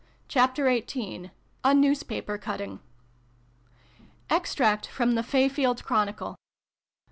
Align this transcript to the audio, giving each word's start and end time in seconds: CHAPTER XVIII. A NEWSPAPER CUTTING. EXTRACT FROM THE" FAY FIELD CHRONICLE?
CHAPTER 0.27 0.65
XVIII. 0.65 1.29
A 1.63 1.75
NEWSPAPER 1.75 2.39
CUTTING. 2.39 2.79
EXTRACT 4.31 4.87
FROM 4.87 5.11
THE" 5.11 5.21
FAY 5.31 5.47
FIELD 5.47 5.83
CHRONICLE? 5.85 6.37